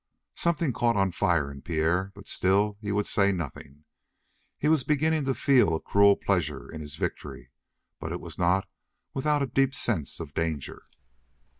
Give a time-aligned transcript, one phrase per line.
[0.33, 3.83] Something caught on fire in Pierre, but still he would say nothing.
[4.57, 7.51] He was beginning to feel a cruel pleasure in his victory,
[7.99, 8.67] but it was not
[9.13, 10.87] without a deep sense of danger.